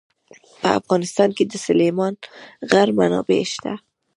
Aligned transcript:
په 0.61 0.67
افغانستان 0.79 1.29
کې 1.37 1.43
د 1.47 1.53
سلیمان 1.65 2.13
غر 2.71 2.89
منابع 2.97 3.41
شته. 3.53 3.73